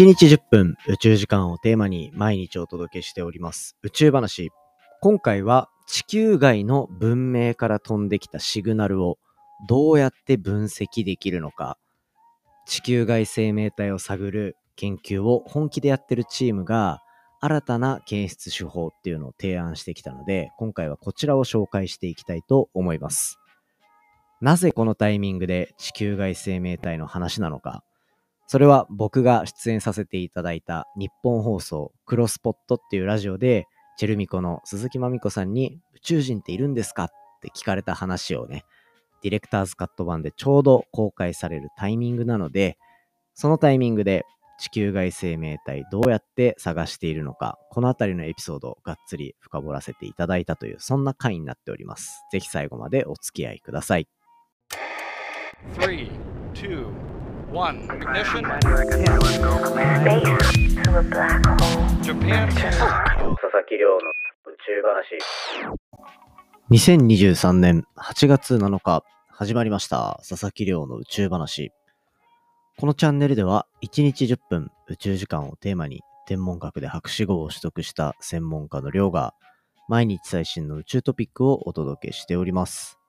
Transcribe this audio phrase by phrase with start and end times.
[0.00, 4.48] 1日10分宇宙時間をテーマに毎日お届けしております宇宙話。
[5.02, 9.18] 今回は地球外の文明から飛んできたシグナルを
[9.68, 11.76] どうやって分析できるのか、
[12.66, 17.02] 地球外生命体を探る研究を本気でやってるチームが
[17.42, 23.38] 新たな検出手法っていうのを提案してきたので、今回はこちらを紹介していきたいと思います。
[24.40, 27.84] なぜこのタイミングで地球外生命体の話なのか、
[28.50, 37.08] それは僕が出演させていただいた日本放送クロスポットっていうラジオで、チェルミコの鈴木まみこさんに宇宙人っているんですかっ
[37.40, 38.64] て聞かれた話をね、
[39.22, 42.76] ディレクターズカット版でちょうど公開されるタイミングなので、
[43.34, 44.24] そのタイミングで
[44.58, 52.24] 地球外生命体どうやって探しているのか、このあたりのエピソードをがっつり深掘らせていただいたという、そんな回になっております。
[52.32, 54.08] ぜひ最後までお付き合いください。
[55.78, 56.10] 3,
[56.52, 57.09] 2,
[57.52, 57.80] one.
[57.88, 58.42] Ignition.
[62.02, 62.48] Japan.
[62.48, 63.98] 佐々木亮の
[64.46, 65.18] 宇宙話。
[66.70, 70.20] 2023年8月7日、始まりました。
[70.28, 71.72] 佐々木亮の宇宙話。
[72.78, 79.34] このチャンネルでは、1日10分宇宙時間をテーマに、天文学で博士号を取得した専門家の亮が、
[79.88, 83.00] 毎日最新の宇宙トピックをお届けしております。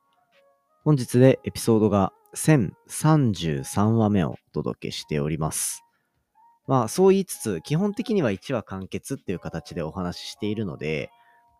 [0.83, 5.83] 本日でエピソードが1033話目をお届けしております。
[6.67, 11.09] まあそう言いつつ、基本的には1話完結っていう形でお話ししているので、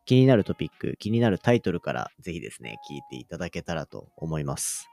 [0.06, 4.90] 気になるトピック、気になるタイトルからぜひですね、聞いていただけたらと思います。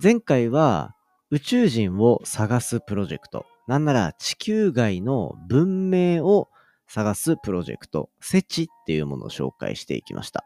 [0.00, 0.94] 前回は
[1.30, 6.48] 宇宙人を探すプロジェクト、なんなら地球外の文明を
[6.86, 10.44] 探すプロジェクト、セチっていうものを紹介していきました。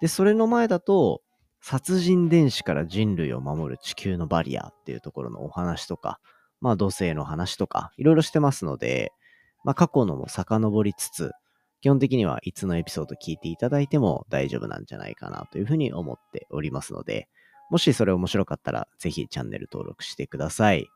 [0.00, 1.22] で、それの前だと、
[1.70, 6.18] 殺人電子から人類を守る地球のバリアっていうところのお話とか、
[6.62, 9.12] まあ土星の話とか、いろいろしてますので、
[9.64, 11.32] まあ過去のも遡りつつ、
[11.82, 17.28] 基本的にはいつのエピソード聞いていただいても大丈夫なんじゃないかなというふうに思っておりますので、
[17.68, 20.86] もしそれ面白かったら、ぜひチャンネル登録してください。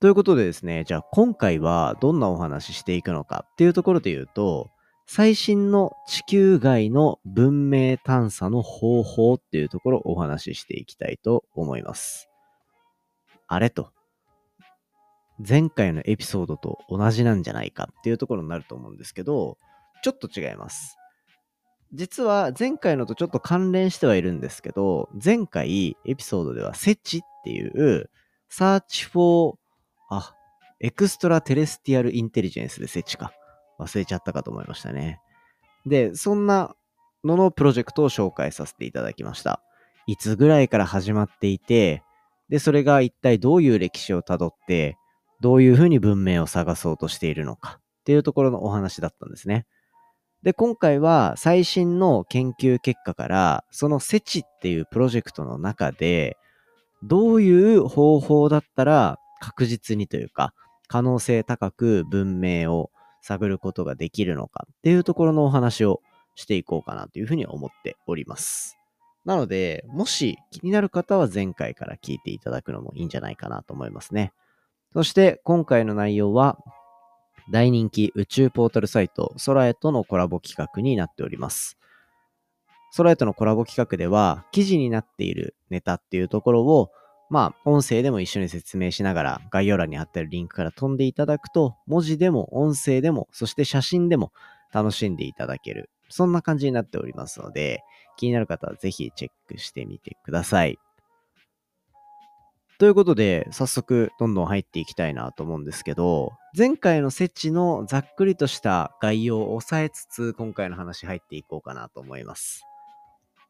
[0.00, 4.70] ということでですね、じゃあ今回はどんなお話ししていくのかっていうところで言うと、
[5.10, 12.28] 最新の地球外の文明探査の方法っていうところをお話ししていきたいと思います。
[13.46, 13.90] あれと。
[15.38, 19.56] 前回のエピソードと同じなんじゃないかっていうところになると思うんですけど、
[20.02, 20.98] ちょっと違います。
[21.94, 28.10] 実は前回のとちょっと関連してはいるんですけど、前回エピソードではセチっていう
[28.50, 29.54] Search for
[30.10, 30.34] あ、
[30.80, 33.32] Extraterrestrial Intelligence で SETI か。
[33.78, 35.20] 忘れちゃったかと思いましたね。
[35.86, 36.74] で、そんな
[37.24, 39.62] ののプロジェクトを紹介させていただきました。
[40.06, 42.02] いつぐらいから始まっていて、
[42.48, 44.96] で、それが一体どういう歴史をたどって、
[45.40, 49.66] どういうふうに文明を探そうとしているのかっていうところのお話だったんですね。
[50.42, 56.36] で、今回は最新の研究結果から、その SETI っていうプロジェクトの中で、
[57.02, 60.54] どういう方法だったら確実にというか、
[60.86, 62.90] 可能性高く文明を
[63.28, 66.00] 探ることができるのかっていうところのお話を
[66.34, 68.78] していこうかなというふうに思っております。
[69.26, 74.32] なので、もし気になる方は前回から聞いていただくのもいいんじゃないかなと思いますね。
[74.94, 76.56] そして今回の内容は
[77.50, 81.76] 大人気宇宙ポータルサイトソラエとのコラボ企画になっております。
[82.90, 86.90] ソラエとのコラボ企画では記事になっているネタっていうところを
[87.30, 94.32] まあ、音声でも一緒に説明しながら、概要欄に貼ってるリンクから飛んでいただくと、文字でも音声でも、そして写真でも
[94.72, 95.90] 楽しんでいただける。
[96.08, 97.82] そんな感じになっておりますので、
[98.16, 100.78] 気になる方はぜひチェックしてみてください。
[102.78, 112.62] ということで、早速どんどん入っていきたいなと思うんですけど、前回の設置のざっくりとした概要を押さえつつ、今回の話入っていこうかなと思います。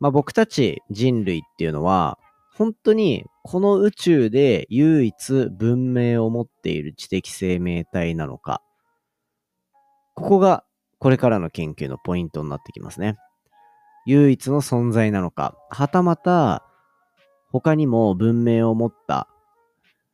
[0.00, 2.19] まあ僕たち人類っていうのは、
[2.58, 8.62] 本当にこの宇宙で唯一文明を持っている知的生命体なのか。
[10.16, 10.64] ここが
[10.99, 13.16] これからの研究のポイントになってきますね。
[14.06, 16.64] 唯一の存在なのか、はたまた
[17.52, 19.28] 他にも文明を持った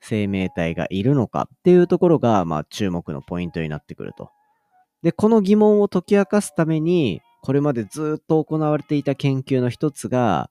[0.02, 4.28] 生命体がいるのかっていうところが、まあ注目のポイントになってくると。
[5.02, 10.50] で、この疑問を解き明かすために、これまでずっと行われていた研究の一つが、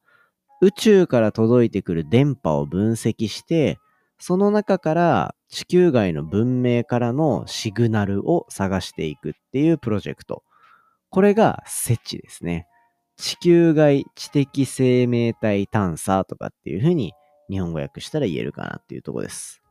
[0.64, 3.80] 宇宙から届いてくる電波を分析して、
[4.18, 10.42] その中から地球外の文明からのシグナルを探していくっていうプロジェクト。
[11.10, 12.66] これが設置ですね。
[13.18, 17.12] 地球外知的生命体探査とかっていうふうに
[17.50, 19.62] 日本語訳したら言えるかなっていうとこです。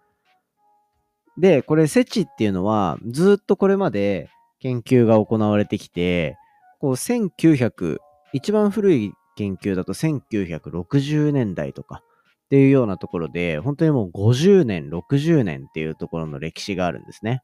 [1.39, 4.29] で、これ、セチっていうのは、ずっとこれまで
[4.61, 6.37] 研究が行われてきて、
[6.79, 7.97] こう、1900、
[8.35, 12.03] 一番古い研究だと1960年代とか
[12.45, 17.43] っていうようなところで、本当にもう50年、60年っていうところの歴史があるんですね。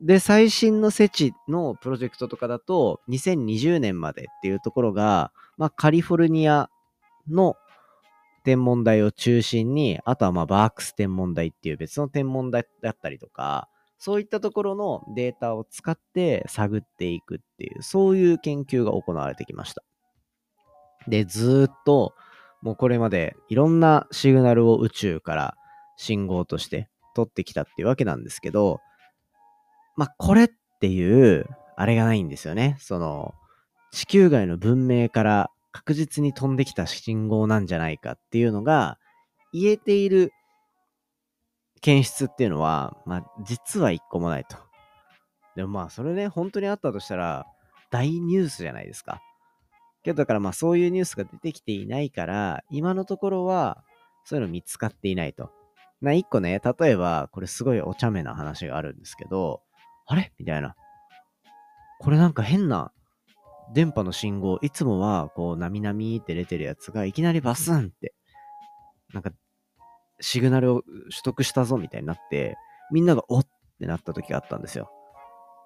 [0.00, 6.70] で、最新のセチのプロジェクトとかだと、2020年までっていうところが、まあ、カリフォルニア
[7.28, 7.56] の
[8.44, 13.68] 天文台を中心に、あとはまあバークス天文台っていう別の天文台だったりとか、
[13.98, 19.82] そういったところのデータを使って探っていくっていう、そういう研究が行われてきました。
[21.06, 22.14] で、ずっと、
[22.60, 25.54] もうこれまでいろんなシグナルを宇宙から
[25.96, 28.80] 信号として取ってきたっていうわけなんですけど、
[29.96, 30.50] まあ、これっ
[30.80, 31.46] ていう、
[31.76, 32.76] あれがないんですよね。
[32.80, 33.34] その、
[33.92, 38.98] 地球外の文明から確実に飛んできた信号なんじゃないかっていうのが、
[39.52, 40.32] 言えている
[41.80, 44.56] 検出っていうのは、まあ、実は一個もないと。
[45.56, 47.46] でもまあ、それね、本当にあったとしたら、
[47.90, 49.22] 大ニュースじゃないですか。
[50.02, 53.84] けどだからまあ、そういうニュースが出てきていないから、今のところは、
[54.24, 55.50] そういうの見つかっていないと。
[56.00, 59.62] な、一個ね、例えば、これすごいお茶目な話があるんですけど、
[60.06, 60.32] あれ？
[60.38, 60.76] みたいな。
[61.98, 62.92] これなんか変な
[63.74, 68.14] 電波の信号、いつもはこう、なみなみって出てるやつが、いきなりバスンって、
[69.12, 69.30] なんか、
[70.20, 70.94] シグナルを取
[71.24, 72.56] 得したぞみたいになって、
[72.90, 73.46] みんながおっ
[73.80, 74.90] てなった時があったんですよ。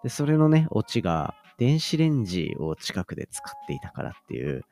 [0.02, 4.64] で、それのね、オチが、電子レンジを近くで使っていたからっていう、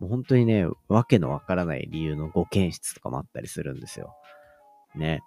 [0.00, 4.14] もう本当にね、わけのわからない理由の誤検出とかもあったりするんですよ。
[4.94, 5.22] ね。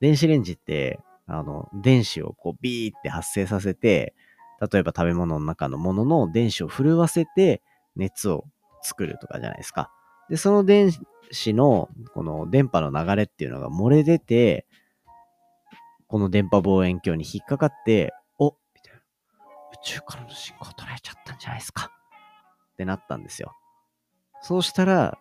[0.00, 4.14] 電子レンジって、あの、電子をこうビーって発生させて、
[4.60, 7.62] 例えば食べ物の中のものの電子を震わせて
[7.96, 8.44] 熱を
[8.82, 9.90] 作るとかじゃないですか。
[10.28, 10.90] で、その電
[11.30, 14.66] 子のこの電波の流れっていうのが漏れ出て、
[16.08, 18.14] この電波望遠鏡に引っかかって、
[19.84, 21.90] 宇宙からの信号を捉えちゃったんじゃないですか。
[22.72, 23.54] ってなったんですよ。
[24.42, 25.18] そうしたら、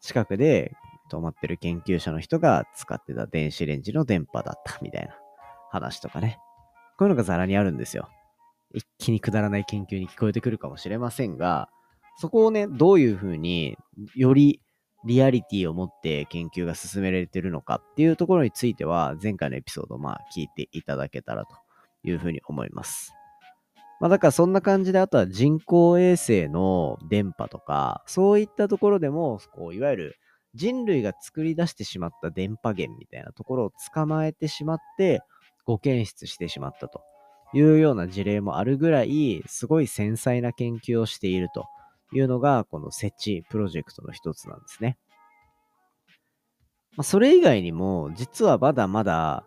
[0.00, 0.72] 近くで
[1.10, 5.14] 止まってる研究者の人が使ってた電子レンジの電波だったみたいな。
[5.74, 6.38] 話とかね。
[6.96, 8.08] こういうのがザラにあるんですよ。
[8.72, 11.68] 一気にくだらない研究に聞こえてくるかもしれませんが、
[12.16, 13.76] そこをね、どういうふうに
[14.14, 14.60] より
[15.04, 21.56] リアリティを持って研究が進められてるのかっていうところについては、前回のエピソードまあ聞いていただけたらと
[22.04, 23.12] いうふうに思います。
[24.00, 30.16] まあだからそんな感じで、あとは人工衛星の電波とか、そういったところでも、こういわゆる
[30.54, 35.20] 人類が作り出してしまった電波源みたいなところを捕まえてしまって、
[35.64, 37.00] 誤検出してしまったと
[37.54, 41.66] いうような事例もあるぐらい、すごい繊細な研究をしていると
[42.12, 44.98] いうのが、この設置プロジェクトの一つなんですね。
[46.96, 49.46] まあ、それ以外にも、実はまだまだ、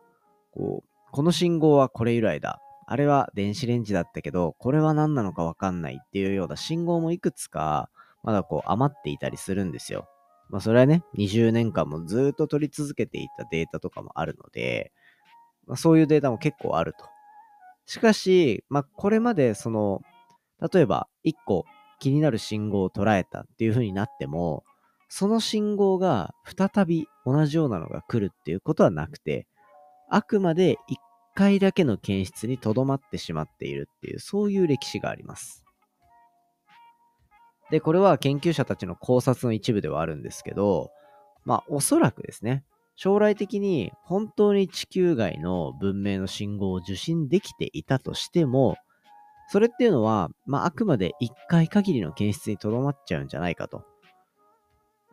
[0.52, 2.62] こう、この信号はこれ由来だ。
[2.90, 7.90] あれは電子レンジだったけど、これは何なのかわかんないっていうような信号もいくつか、
[8.24, 10.08] まだこう余っていたりするんですよ。
[10.50, 14.94] まあそれはね、20年間もずっと取り続けていたデータとかもあるので、
[15.68, 17.00] まあ、そういうデータも結構あると。
[17.86, 20.02] しかし、まあ、これまでその、
[20.72, 21.66] 例えば1個
[22.00, 24.64] 気になる信号を捉えたっていう風になっても、
[25.10, 29.46] その信号が再び同じようなのが来るっていうことはなくて、
[30.10, 30.96] あくまで1
[31.38, 35.64] 回だけの検出にとどまってしまっているっていう、そういう歴史があります。
[37.70, 40.90] で、これは研究者たちの考察の一部ではあるんですけど、
[41.46, 42.64] まあおそらくですね、
[42.96, 48.76] 将来的に本当に地球外の文明の信号を受信できていたとしても、
[49.50, 53.86] それっていうのは、まあ、あくまで一回限りの検出にとどまっちゃうんじゃないかと。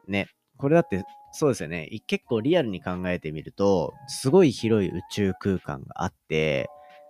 [0.09, 0.27] ね。
[0.57, 1.05] これだって、
[1.37, 1.89] そうですよね。
[2.07, 6.69] 結構リアルに考えてみると、すごい広い宇宙空間があって、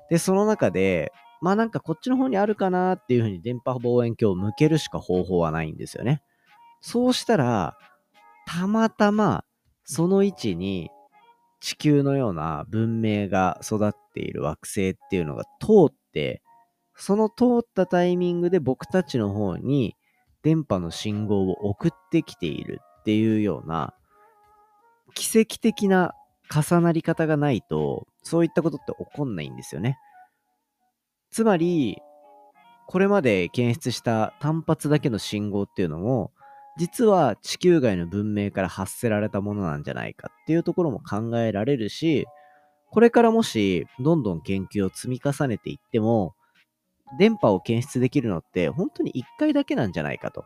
[0.09, 1.13] で、その中で、
[1.43, 6.23] まあなんかこっちの方にあるかなっていうふうに電波望遠鏡を向けるしか方法はないんですよね。
[6.81, 7.77] そうしたら、
[8.47, 9.45] たまたま
[9.85, 10.91] その位置に
[11.61, 16.43] 地球のような文明が育っている惑星っていうのが通って、
[16.95, 19.97] その通ったタイミングで僕たちの方に
[20.43, 23.93] 電波の信号を送ってきているっていうような
[25.15, 26.15] 奇跡的な
[26.53, 29.99] 重なり方がないと、そういったことって起こんないんですよね。
[31.31, 31.99] つまり、
[32.87, 36.33] これまで検出した単発だけの信号っていうのも、
[36.77, 42.27] 実は地球外の文明から発せられたものなんじゃないかっていうところも考えられるし、
[42.91, 46.35] これからもしどんどん研究を積み重ねていっても、
[47.19, 50.45] 電波を検出できるのって本当に1回だけなんじゃないかと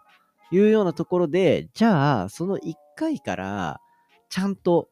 [0.50, 3.80] いうようなところで、じゃあその1回から
[4.28, 4.88] ちゃんと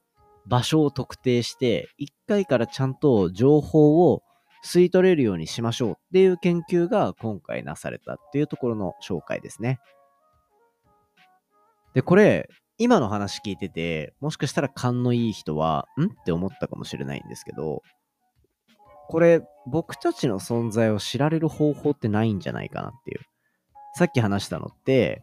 [0.47, 4.23] 場所を特定して、1回からちゃんと情報を
[4.65, 9.79] 吸い取れるようにしましょうっていう研究が今回なされたっていうところの紹介ですね。
[11.95, 16.05] で、これ、今の話聞いてて、もしかしたら勘のいい人は、ん？
[16.05, 17.83] って思ったかもしれないんですけど、
[19.09, 23.21] これ、僕たちの存在を知られる方法ってないんじゃないかなっていう。
[23.95, 25.23] さっき話したのって、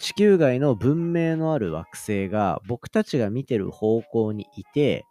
[0.00, 5.04] 地球外の文明のある惑星が僕たちが見てる方向にいて、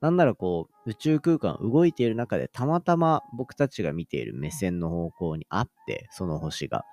[0.00, 6.84] なんならこう、宇宙空間動いている中でたまたま僕たちが見ている目線の方向にあって、その星が。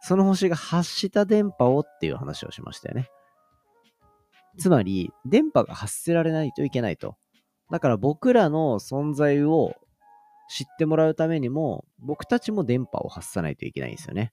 [0.00, 3.10] その星が発した電波をっていう話をしましたよね。
[4.58, 7.16] つまり、電波が発せられないといけないと。
[7.70, 9.74] だから僕らの存在を
[10.48, 14.32] 知ってもらうためにも、僕たちも電波を発さないといけないんですよね。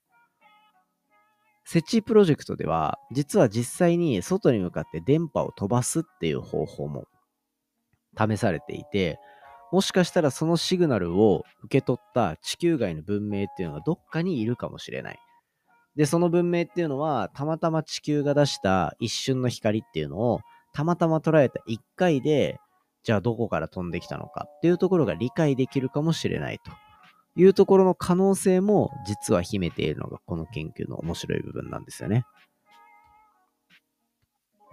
[1.64, 7.06] 設置プロジェクトでは、実は実際に外に向かって電波を飛ばすっていう方法も
[8.18, 9.18] 試されていて、
[9.70, 15.18] もしかしたらそのシグナルを受け取った地球外の文明っていうのがどっかにいるかもしれない。
[15.96, 20.40] で、その文明っていうのは、たまたま地球が出した一瞬の光っていうのを、
[20.74, 22.58] たまたま捉えた一回で、
[23.02, 26.70] じゃあどこから飛んできたのかっていうところが理解できるかもしれないと。
[27.36, 32.24] いうところの可能性も実は秘めているのがこの研究の面白い部分なんですよね。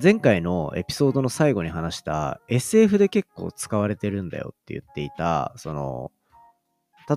[0.02, 6.12] 前回のエピソードの最後に話した SF で結構使われてるんだよって言っていた、その、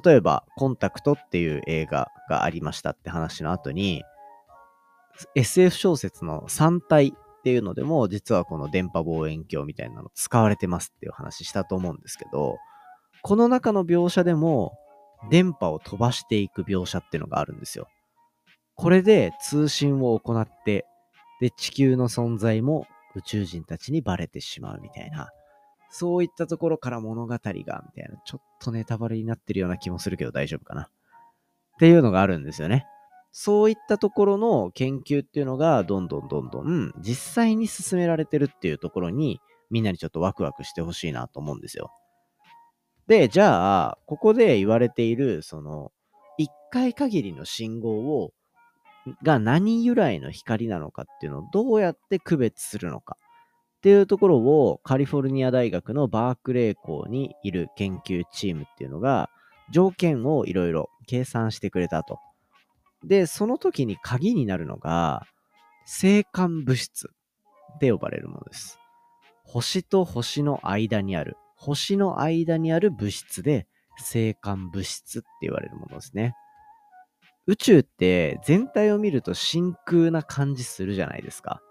[0.04, 4.02] 例えばコンタクトっていう映画がありましたって話の後に、
[5.36, 12.58] SF 小説の3体っていうのでも実はこの電波望遠鏡みたいなの使われてますっていう話したと思うんですけど、
[13.22, 14.76] この中の描写でも
[15.30, 17.88] 電波を飛ばしていく描写っていうのがあるんですよ。
[18.74, 20.86] これで通信を行って、
[21.40, 25.30] で、地球の存在も宇宙人たちにバレてしまうみたいな、
[25.90, 27.74] そういったところから物語が、みたい
[28.08, 30.82] な、ちょっとネタバレになってるような気もするけど大丈夫かな。
[30.84, 30.88] っ
[31.78, 32.86] ていうのがあるんですよね。
[33.30, 41.90] そういったところの研究っていうのが、どんどんどんどん実際に進められてるっていうところに、みんなにちょっとワクワクしてほしいなと思うんですよ。
[43.06, 45.92] で、じゃあ、ここで言われている、その、
[46.38, 48.32] 一回限りの信号を、
[49.22, 53.16] が何由来の光なのかっていうのをどうやって区別するのか
[53.78, 59.28] っていうところをカリフォルニア大学のバークレー校にいる研究チームっていうのが
[59.72, 62.20] 条件をいろいろ計算してくれたと。
[63.04, 65.26] で、その時に鍵になるのが
[65.84, 67.10] 星間物質
[67.74, 68.78] って呼ばれるものです。
[69.42, 76.34] 星と星の間にある星の間にある物質で、星間物質って言われるものですね。
[77.46, 81.62] 宇宙って全体を見ると真空な感じするじゃないですか。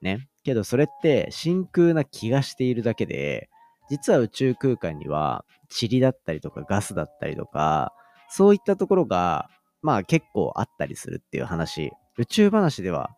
[0.00, 0.28] ね。
[0.42, 3.48] けどそれって真空な気がしているだけで、
[3.88, 5.44] 実は宇宙空間には
[5.80, 7.92] 塵だったりとかガスだったりとか、
[8.28, 9.48] そういったところが、
[9.82, 13.10] まあ結構あったりするっていう話、宇宙話では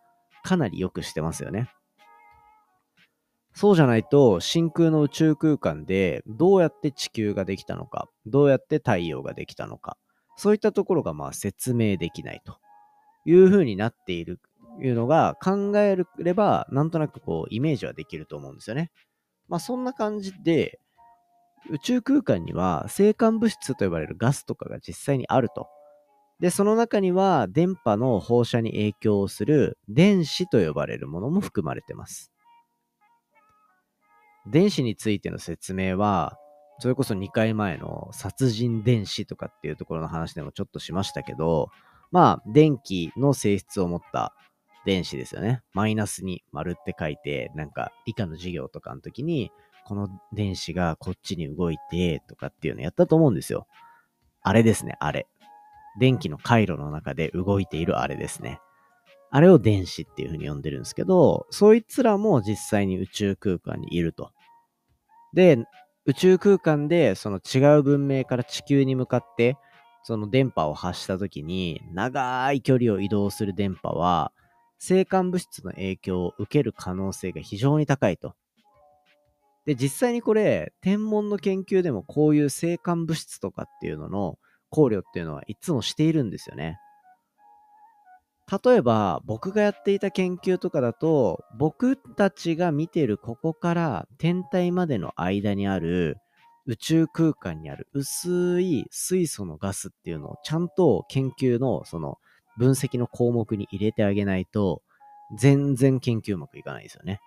[0.42, 1.70] かなりよくしてますよね。
[3.54, 9.96] そうじゃないと真空の宇宙空間でどうやって地球ができたのか、どうやって太陽ができたのか、
[10.36, 12.58] そういったところがまあ説明できないと
[13.24, 14.40] いう風になっている
[14.80, 18.90] いうのが考えればなんとなくこうイメージはできると思うんですよね。
[19.48, 20.80] まあそんな感じで
[21.70, 25.68] 宇宙空間には星間物質と呼ばれるガスとかが実際にあると。
[26.40, 32.33] で、その中には電波の放射に影響をする電子と呼ばれるものも含まれてます。
[34.46, 36.38] 電子についての説明は、
[36.78, 41.70] それこそ2回前の殺人電子とかっていうところの話でもちょっとしましたけど、
[42.10, 44.34] まあ、電気の性質を持った
[44.84, 45.62] 電子ですよね。
[45.72, 49.50] マイナスに丸って書いて、なんか理科の授業とかの時に、
[49.86, 53.66] この電子がこっちに動いてとかっていうのやったと思うんですよ。
[54.42, 55.26] あれですね、あれ。
[55.98, 58.60] 電気の回路の中で動いているあれですね。
[59.34, 64.30] あれを電子っていう風に呼んでるんですけど、そいつらも実際に宇宙空間にいると。
[65.32, 65.58] で、
[66.06, 69.56] 宇宙空間でその違う文明から地球に向かって
[70.04, 74.30] その電波を発した時に長い距離を移動する電波は
[74.78, 78.36] 星間物質の影響を受ける可能性が非常に高いと。
[79.66, 84.38] で、実際にこれ、天文の研究でもこういう星間物質とかっていうのの
[84.70, 86.78] 考慮っていうのはいつもしているんですよね。
[88.50, 96.18] 例えば、僕がやっていた研究とかだと、僕たちが見てるここから天体までの間にある
[96.66, 102.18] 宇宙空間にある薄い水素のガスっていうのをちゃんと研究のその
[102.58, 104.82] 分析の項目に入れてあげないと、
[105.38, 107.20] 全然研究うまくいかないですよね。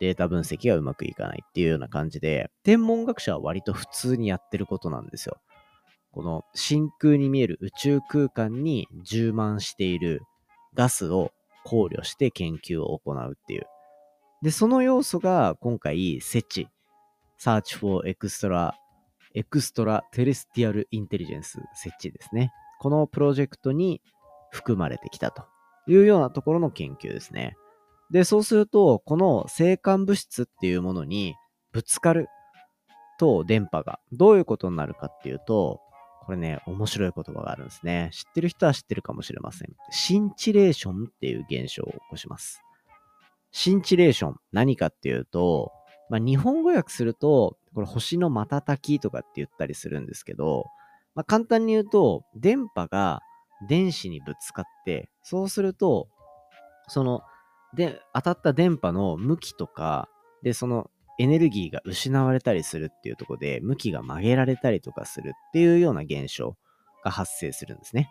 [0.00, 5.38] データ分析がうまくいかないっていうような感じで、天文学者は割と普通にやってることなんですよ。
[6.12, 10.22] この真空に見える宇宙空間に充満している
[10.74, 11.32] ガスを
[11.64, 13.66] 考慮して研究を行うっていう。
[14.42, 16.68] で、その要素が今回、セチ、
[17.38, 18.72] Search for Extra,
[19.34, 22.52] Extra Terrestrial Intelligence 設置ですね。
[22.80, 24.00] このプロジェクトに
[24.50, 25.44] 含まれてきたと
[25.86, 27.56] いうようなところの研究ですね。
[28.10, 31.34] で、そうすると、この星間物質っていうものに
[31.72, 32.28] ぶつかる
[33.18, 35.80] と電波がどういうことになるかっていうと、
[36.30, 38.10] これね、面白い言葉があるんですね。
[38.12, 39.74] 知ってる人は知ってるかもしれません。
[39.90, 42.62] シンチレーションっていう現象を起こします。
[43.50, 45.72] シンチレーション、何かっていうと、
[46.08, 50.66] まあ、日本語訳すると、これ星の瞬きとかって言ったりするんですけど、
[51.16, 53.22] まあ、簡単に言うと、電波が
[53.68, 56.06] 電子にぶつかって、そうすると、
[56.86, 57.22] その、
[57.74, 60.08] で、当たった電波の向きとか、
[60.44, 66.56] で、そのエネルギーが失われたりするっていうとこで、向きが曲げられたりとかするっていうような現象
[67.04, 68.10] が発生するんですね。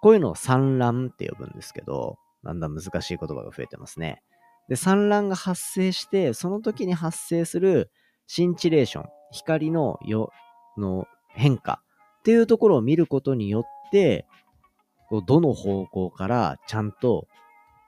[0.00, 4.22] こういうのを産卵って呼ぶんですけど、だんだん難しい言葉が増えてますね。
[4.70, 7.90] で、産卵が発生して、その時に発生する
[8.26, 10.30] シンチレーション、光のよ
[10.78, 11.82] の変化
[12.20, 14.26] っていうところを見ることによって、
[15.26, 17.28] どの方向からちゃんと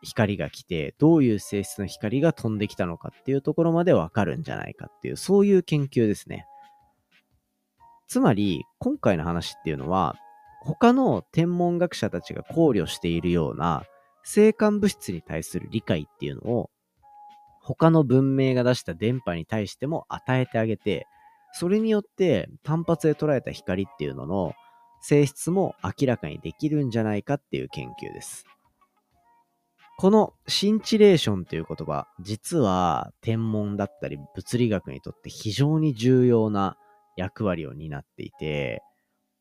[0.06, 6.46] 光が来て、どういう性質の光が飛んできたのかっていうところまでわかるんじゃないかっていう、そういう研究ですね。
[8.08, 10.16] つまり、今回の話っていうのは、
[10.62, 13.84] 他の天文学者たちが考慮しているような
[14.24, 16.70] 星間物質に対する理解っていうのを、
[17.60, 21.06] 他の文明が出した電波に対しても与えてあげて、
[21.52, 24.52] それによって単発で捉えた光っていうのの
[25.00, 28.44] 性質も明らかにできるんじゃないかっていう研究です。
[29.98, 36.76] このシンチレーションという言葉、実は天文だったり物理学にとって非常に重要な
[37.16, 38.82] 役割を担っていて、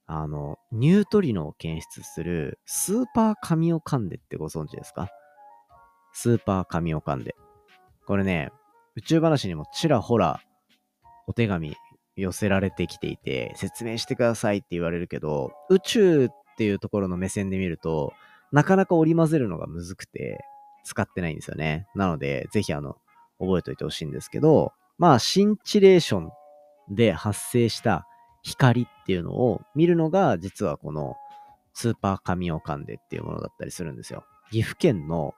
[0.07, 5.09] あの、ニュートリノを検出するスーパーカミオカンデってご存知ですか？
[6.13, 7.35] スーパーカミオカンデ。
[8.07, 8.49] これね、
[8.95, 10.39] 宇宙話にもちらほら
[11.27, 11.75] お手紙
[12.15, 18.13] 寄せられてきていて、説明してくださいって言われるけど、宇宙っていうところの目線で見ると、
[18.51, 20.39] なかなか織り交ぜるのがむずくて、
[20.85, 21.87] 使ってないんですよね。
[21.95, 22.95] なので、ぜひあの、
[23.39, 26.29] 覚えておいてほしいんですけど、まあ、シンチレーション
[26.89, 28.07] で発生した
[28.43, 31.15] 光っていうのを見るのが、実はこの
[31.73, 34.23] スーパー神岡デっていうものだったりするんですよ。
[34.51, 35.33] 岐阜県の、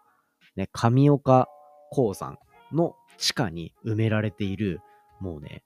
[0.55, 1.47] ね、神岡
[1.91, 2.37] 鉱山
[2.71, 4.81] の地下に埋められている、
[5.19, 5.63] もうね、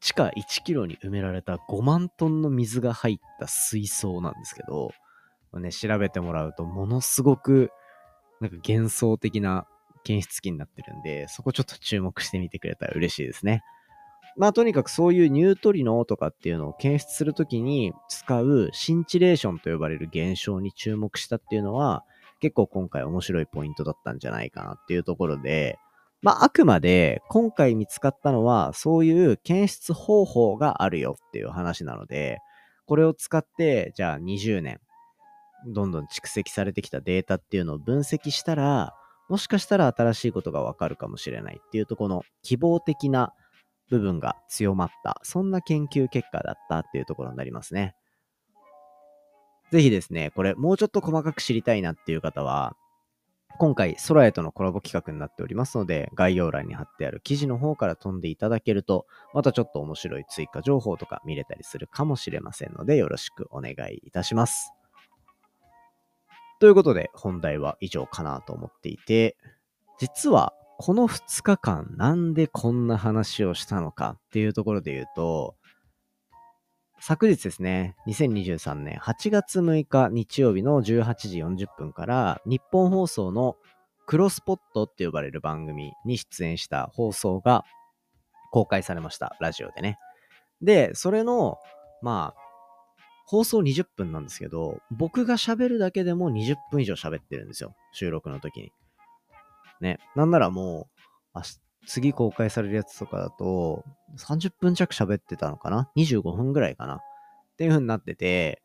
[0.00, 4.90] 地下1キロに埋められた5万トンの水が入った水槽なんですけど、
[5.54, 7.70] ね、調べてもらうとものすごく
[8.40, 9.66] なんか幻想的な
[10.04, 13.62] 検出器になってるんで、そこちょっと注目してみてくれたら嬉しいですね。
[14.36, 22.04] まあとにかくそういうニュートリノとかっていうのを検出するときに使うシンチレーションと呼ばれる現象に注目したっていうのは
[22.40, 25.78] 結構今回面白いポイントだったんじゃないかなっていうところで、
[26.22, 32.38] まああくまで今回見つかったのはそういう検出方法があるよっていう話なので、
[32.86, 34.80] これを使ってじゃあ20年、
[35.66, 38.94] どんどん蓄積されてきたデータっていうのを分析したら、
[39.28, 43.34] もしかしたら新しいことがわかるかもしれないっていうとこの希望的な
[43.90, 47.94] 部分が強まった、そんな研究結果だったっていうところになりますね。
[49.70, 52.76] ぜひですね、これもうちょっと細かく知りたいなっていう方は、
[53.58, 64.77] 今回、空へとのコラボ企画になっておりますので、概要欄に貼ってある記事の方から飛んでいただけると、またちょっと面白い追加情報とか見れたりするかもしれませんので、よろしくお願いいたします。
[66.60, 69.36] ということで、本題は以上かなと思っていて、
[69.98, 75.56] 実はこの2日間なんでこんな話をしたのかっていうところで言うと、
[77.00, 83.56] 昨日ですね、2023年8月6日日曜日の18時40分から日本放送の
[84.06, 87.64] クロスポットって呼ばれる番組に出演した放送が
[88.50, 89.36] 公開されました。
[89.38, 89.98] ラジオでね。
[90.60, 91.58] で、それの、
[92.02, 92.47] まあ、
[93.30, 97.76] 放送20分なんですけど、僕が喋るだけでも20分以上喋ってるんですよ。
[97.92, 98.72] 収録の時に。
[99.82, 99.98] ね。
[100.16, 100.88] なんならも
[101.34, 101.40] う、
[101.86, 103.84] 次公開されるやつとかだと、
[104.18, 106.94] 30分弱喋ってたのかな ?25 分ぐらいかな？
[106.96, 107.00] っ
[107.58, 108.62] ていう風になってて、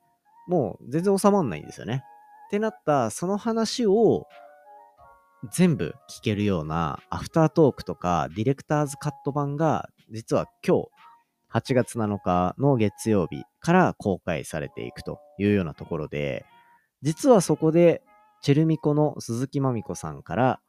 [0.47, 2.05] もう全然収まんないんですよね。
[2.47, 4.27] ってなった、その話を
[5.51, 10.87] 全部聞けるようなアフタートークとかディレクターズカット版が実は今日
[11.53, 16.45] 8月7日の月曜日から公開されていくというようなところで、
[17.01, 18.01] 実はそこで、
[18.41, 20.59] チェルミコの鈴木まみこさんから、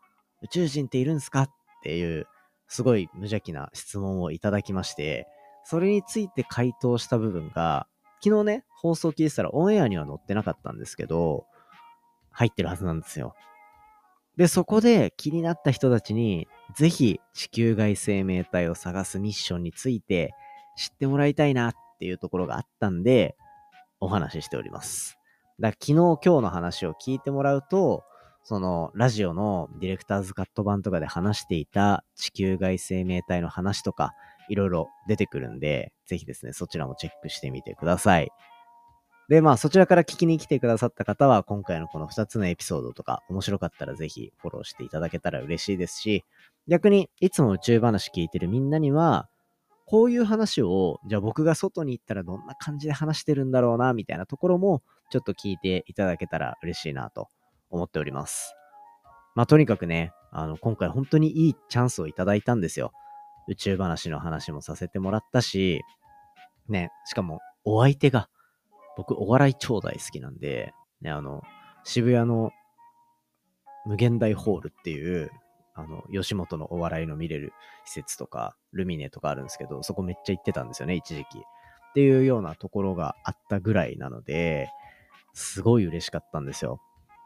[0.43, 1.43] 宇宙人っているんですか？
[1.43, 1.51] っ
[1.83, 2.27] ていう
[2.69, 5.27] すごい無邪気な質問をいただきまして、
[5.65, 7.87] それについて回答した部分が、
[8.23, 11.47] 昨日ね、放送聞いてたらオンエアには載ってなかったんですけど、
[12.31, 13.35] 入ってるはずなんですよ。
[14.37, 20.35] で、そこで気になった人たちに、ぜひ地球外生命体を探すミッションについて
[20.77, 23.37] 知ってもらいたいなっていうところがあったんで、
[24.01, 25.19] お話ししております。
[25.61, 28.05] だ昨日今日の話を聞いてもらうと、
[28.43, 34.13] そのラジオのディレクターズカット版とかで話していた地球外生命体の話とか、
[34.51, 38.31] いろいろ出てくるんで、ぜひですね、そちらもチェックしてみてください。
[39.29, 46.25] で、まあそちらから聞きに来てくださった方は、今回のこの2つのエピソードとか、面白かったらぜひフォローしていただけたら嬉しいですし、
[46.69, 49.31] 逆にいつも宇宙話聞いてるみんなには、
[49.87, 57.29] こういう話を、じゃあ僕が外に行ったらどんな感じで話してるんだろうな、みたいなところも、ちょっと聞いていただけたら嬉しいなと
[57.71, 58.55] 思っております。
[59.35, 62.93] まあ、とにかくね、あの、今回本当にいいチャンスをいただいたんですよ。
[63.49, 65.83] 宇宙話の話もさせてもらったし、
[66.69, 68.29] ね、しかもお相手が、
[68.97, 71.43] 僕お笑い超大好きなんで、ね、あの、
[71.83, 72.53] 渋谷の
[73.85, 75.31] 無限大ホールっていう、
[75.75, 77.53] あの、吉本のお笑いの見れる
[77.85, 81.39] 施設とか、ルミネとかあるんですけど、そこめっちゃ行ってたんですよね、一時期。
[81.39, 84.69] っていうようなところがあったぐらいなので、
[85.33, 86.81] すごい嬉しかったんですよ。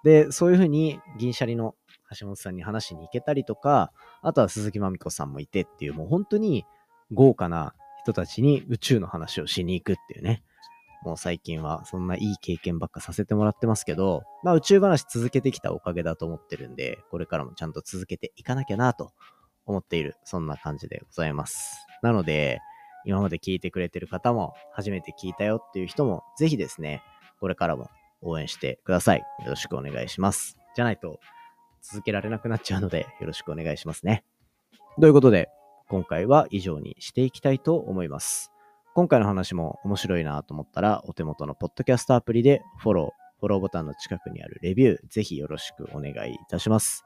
[0.05, 1.75] で、そういうふうに銀シャリの
[2.19, 6.65] 橋本さんに話しに行けたりとか、あとは鈴木まみこさんもいてっていう、もう本当に
[7.13, 10.43] 豪華な人たちに宇宙の話をしに行くっていうね。
[11.03, 19.13] もう最近はそんないい経験ばっかさせてもらってますけど、まあ宇宙話続けてきたおかげだと思ってるんで、これからもちゃんと続けていかなきゃなと
[19.67, 21.87] 思っている、そんな感じでございます。
[22.03, 22.61] なので、
[23.05, 27.03] 今まで聞いてくれてる方も、初めて聞いたよっていう人も、ぜひですね、
[27.41, 27.89] これからも
[28.21, 29.21] 応援してください。
[29.21, 30.59] よろしくお願いします。
[30.75, 31.21] じゃないと
[31.83, 34.25] 続けられなくなっちゃうのでよろしくお願いしますね。
[35.01, 35.49] ということで、
[35.89, 38.53] 今回は以上にしていきたいと思います。
[38.99, 47.05] 今回の話も面白いなと思ったら、お手元のポッドキャストアプリでフォロー、フォローボタンの近くにあるレビュー、ぜひよろしくお願いいたします。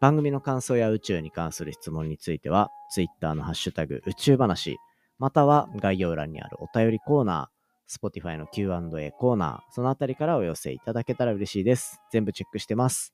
[0.00, 4.78] 番組の感想や宇宙に関する質問については、Twitter のハッシュタグ宇宙話、
[5.18, 12.00] または概要欄にあるお便りコーナー、Spotify の Q&A コーナー、そのあたりからお寄せいただけたら嬉しいです。
[12.10, 13.12] 全部チェックしてます。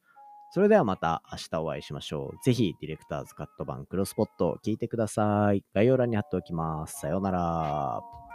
[0.51, 2.45] それではまた明日お会いしましょう。
[2.45, 5.63] ぜひ、ディレクターズカット版クロスポットを聞いてください。
[5.75, 7.01] 概要欄に貼っておきます。
[7.01, 8.28] さようなら。